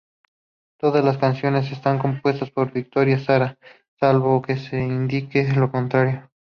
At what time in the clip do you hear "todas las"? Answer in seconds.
0.79-1.19